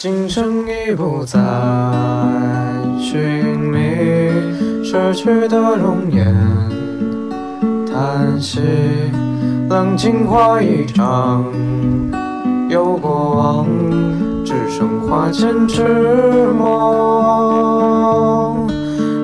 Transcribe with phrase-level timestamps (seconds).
[0.00, 1.40] 今生已不再
[3.00, 4.30] 寻觅
[4.84, 6.24] 失去的容颜，
[7.84, 8.60] 叹息
[9.68, 11.44] 冷清花一场，
[12.68, 13.66] 有过往，
[14.44, 15.82] 只剩花前痴
[16.56, 16.68] 梦，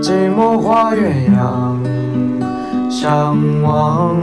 [0.00, 1.76] 寂寞画鸳鸯，
[2.88, 4.16] 相望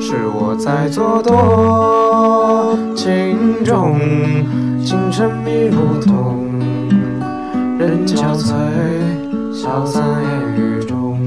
[0.00, 4.00] 是我在做多情种。
[4.82, 6.38] 清晨迷路痛，
[7.78, 11.18] 人憔悴，消散烟雨中。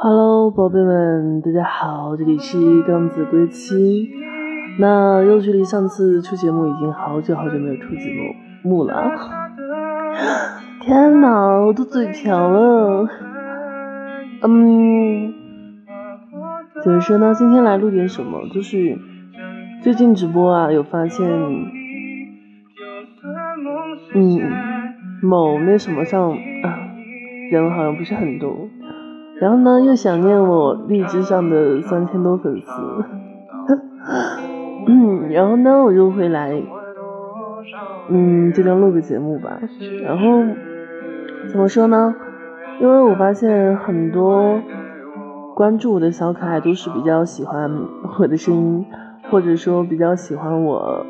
[0.00, 4.08] Hello，宝贝们，大家好，这里是刚子归期。
[4.78, 8.12] 那又距离上次出节目已经好久好久没有出节
[8.62, 9.10] 目了。
[10.80, 13.08] 天哪，我都嘴瓢了。
[14.42, 15.34] 嗯，
[16.84, 17.34] 怎么说呢？
[17.34, 18.48] 今天来录点什么？
[18.54, 18.96] 就是
[19.82, 21.26] 最近直播啊，有发现，
[24.14, 24.40] 嗯，
[25.22, 26.36] 某那什么上啊，
[27.50, 28.68] 人好像不是很多。
[29.40, 33.04] 然后呢，又想念我荔枝上的三千多粉丝，
[34.88, 36.60] 嗯， 然后呢，我就会来，
[38.08, 39.60] 嗯，这边录个节目吧。
[40.02, 40.42] 然后
[41.48, 42.14] 怎么说呢？
[42.80, 44.60] 因为我发现很多
[45.54, 47.70] 关注我的小可爱都是比较喜欢
[48.18, 48.84] 我的声音，
[49.30, 51.04] 或者说比较喜欢我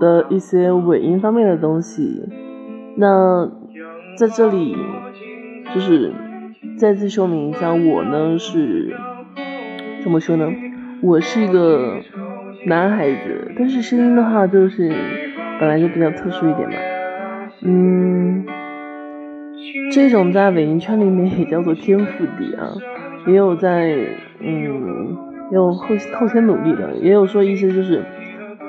[0.00, 2.22] 的一些尾音方面的东西。
[2.96, 3.50] 那
[4.18, 4.76] 在这里
[5.74, 6.12] 就是。
[6.78, 8.94] 再次说明一下，我呢是
[10.02, 10.46] 怎么说呢？
[11.00, 12.02] 我是一个
[12.66, 14.92] 男孩子，但是声音的话就是
[15.58, 16.74] 本来就比较特殊一点嘛。
[17.62, 18.44] 嗯，
[19.90, 22.68] 这种在尾音圈里面也叫做天赋底啊，
[23.26, 23.96] 也有在
[24.40, 25.16] 嗯，
[25.52, 28.02] 有后后天努力的，也有说一些就是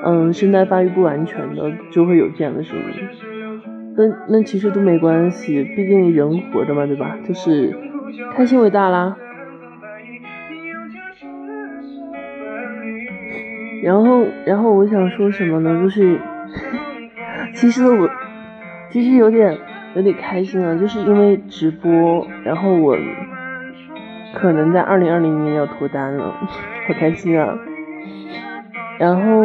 [0.04, 2.84] 嗯声带发育不完全的就会有这样的声音。
[3.96, 7.16] 那那其实都没关系，毕竟人活着嘛，对吧？
[7.26, 7.74] 就是。
[8.34, 9.16] 开心伟大啦！
[13.82, 15.78] 然后，然后我想说什么呢？
[15.82, 16.18] 就是，
[17.54, 18.08] 其实我
[18.90, 19.58] 其实有点
[19.94, 22.96] 有点开心啊，就是因为直播，然后我
[24.40, 26.30] 可能在二零二零年要脱单了，
[26.86, 27.58] 好开心啊！
[28.98, 29.44] 然后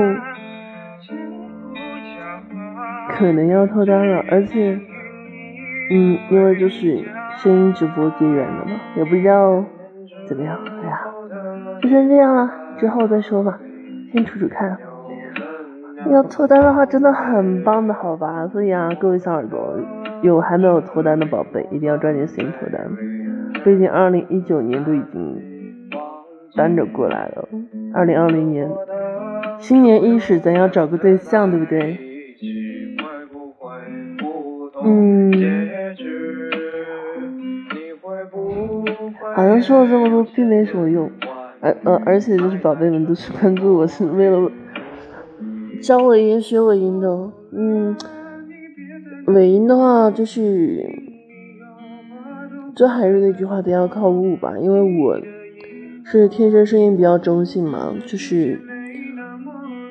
[3.09, 4.79] 可能要脱单了，而且，
[5.91, 7.03] 嗯，因为就是。
[7.35, 9.65] 声音直播结缘了嘛，也不知道
[10.27, 10.55] 怎么样。
[10.83, 11.01] 哎呀，
[11.81, 13.59] 就先这样了，之后再说吧，
[14.13, 14.77] 先处处看。
[16.11, 18.47] 要脱单的话，真的很棒的，好吧？
[18.47, 19.75] 所以啊，各位小耳朵，
[20.21, 22.79] 有还没有脱单的宝贝，一定要抓紧时间脱单。
[23.63, 25.41] 毕竟二零一九年都已经
[26.55, 27.47] 单着过来了，
[27.93, 28.69] 二零二零年
[29.59, 31.97] 新年伊始，咱要找个对象，对不对？
[34.83, 35.31] 嗯。
[39.35, 41.09] 好像说了这么多并没什么用，
[41.59, 44.51] 而呃而且就是宝贝们都是关注我是为了
[45.81, 47.95] 教尾音学尾音的，嗯，
[49.27, 50.92] 尾音的话就是，
[52.75, 55.19] 这还是那句话，得要靠悟吧，因为我
[56.05, 58.59] 是天生声音比较中性嘛，就是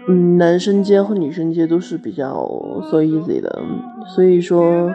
[0.08, 2.34] 嗯男生接和女生接都是比较
[2.90, 3.62] so easy 的，
[4.06, 4.92] 所以说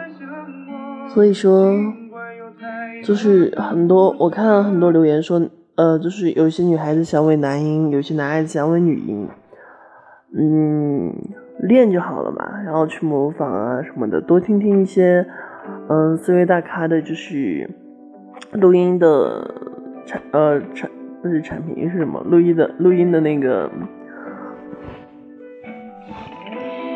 [1.08, 1.72] 所以说。
[3.04, 5.40] 就是很多，我看到很多留言说，
[5.76, 9.28] 呃，就是有些女孩子想为男音，有些男孩子想为女音，
[10.36, 11.14] 嗯，
[11.60, 15.24] 练就好了嘛，然后去模仿啊什么的，多听听一些，
[15.88, 17.68] 嗯、呃，思维大咖的，就是
[18.52, 19.54] 录音的
[20.06, 20.90] 产，呃，产
[21.22, 22.22] 不是产品是什么？
[22.24, 23.70] 录音的录音的那个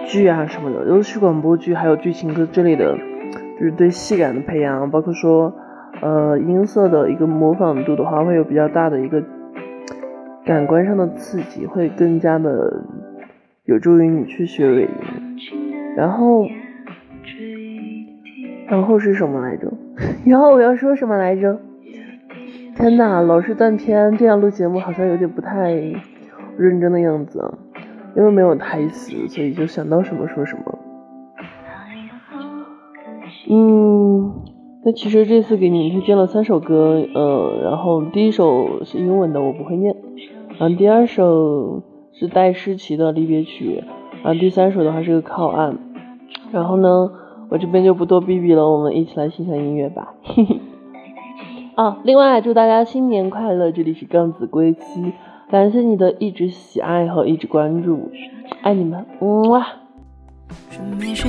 [0.06, 2.96] 剧啊什么的，尤其是广播剧还有剧情歌之类的，
[3.58, 5.52] 就是对戏感的培养，包括说。
[6.00, 9.22] 呃，音色的一个模仿度的话，会有比较大的一个
[10.44, 12.82] 感官上的刺激，会更加的
[13.66, 14.88] 有助于你去学尾音。
[15.94, 16.44] 然后，
[18.68, 19.72] 然后是什么来着？
[20.24, 21.58] 然后我要说什么来着？
[22.76, 25.72] 天呐，老是断片，这样录节目好像有点不太
[26.56, 27.58] 认真的样子啊。
[28.16, 30.78] 因为没有台词，所以就想到什么说什么。
[33.50, 34.32] 嗯。
[34.84, 39.94] 那其实这次给你们推荐了三首歌，呃，然后第一首是英文的，我不会念，
[40.58, 43.84] 然后第二首是戴诗琪的离别曲，
[44.24, 45.76] 然后第三首的话是个靠岸，
[46.50, 47.12] 然后呢，
[47.52, 50.14] 我这边就不多逼逼了，我们一起来欣赏音乐吧。
[51.74, 55.12] 啊， 另外祝大家新年快乐，这里是杠子归期，
[55.50, 58.10] 感谢你的一直喜爱和一直关注，
[58.62, 59.62] 爱你们，么。
[61.12, 61.28] 是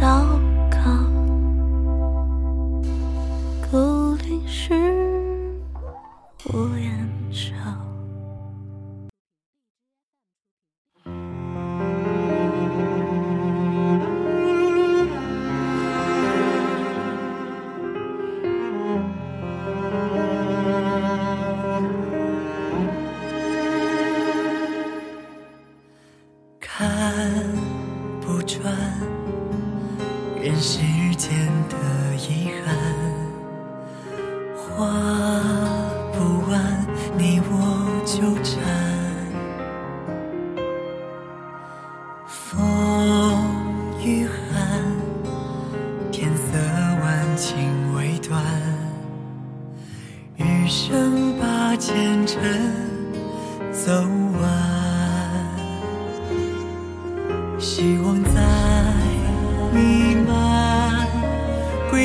[0.00, 0.47] 早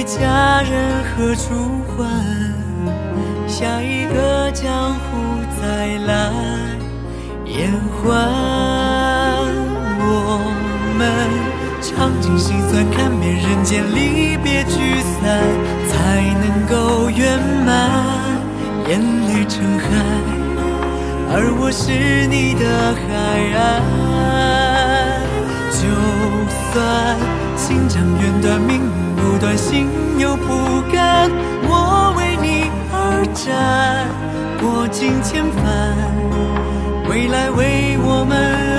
[0.06, 1.54] 佳人何处
[1.98, 5.00] 问下一个江湖
[5.62, 6.74] 再来。
[7.46, 8.10] 延缓
[10.00, 10.42] 我
[10.98, 11.02] 们
[11.82, 15.40] 尝尽辛酸看遍人间离别聚散
[15.88, 17.72] 才能够圆满
[18.90, 19.86] 眼泪成海
[21.36, 23.08] 而我是你的海
[23.56, 23.62] 岸。
[25.72, 25.80] 就
[26.74, 27.16] 算
[27.56, 29.13] 今生缘短命。
[29.24, 29.88] 不断，心
[30.20, 31.32] 有不甘，
[31.64, 34.06] 我为你而战，
[34.60, 35.64] 过尽千帆，
[37.10, 38.73] 未来为我们。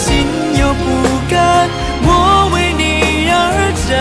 [0.00, 0.26] 心
[0.58, 0.84] 有不
[1.28, 1.68] 甘，
[2.02, 2.08] 我
[2.54, 3.36] 为你而
[3.86, 3.92] 战，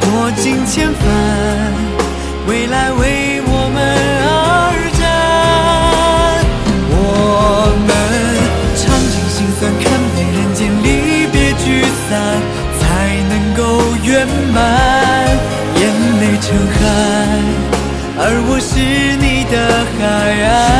[0.00, 0.08] 过
[0.40, 1.02] 尽千帆，
[2.48, 3.76] 未来为我们
[4.24, 4.28] 而
[4.98, 5.02] 战。
[6.90, 6.98] 我
[7.86, 7.88] 们
[8.80, 8.82] 尝
[9.12, 9.84] 尽心酸，看
[10.14, 10.86] 遍人间离
[11.30, 12.10] 别聚散，
[12.80, 12.82] 才
[13.28, 13.60] 能够
[14.02, 14.56] 圆满。
[15.76, 15.82] 眼
[16.20, 16.80] 泪成海，
[18.16, 18.72] 而我是
[19.20, 19.54] 你的
[19.98, 20.00] 海
[20.48, 20.73] 岸。